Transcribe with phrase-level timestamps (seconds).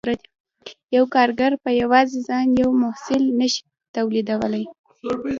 [0.95, 3.63] یو کارګر په یوازې ځان یو محصول نشي
[3.95, 4.65] تولیدولی